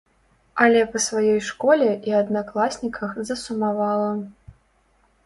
[0.63, 4.09] Але па сваёй школе і аднакласніках засумавала.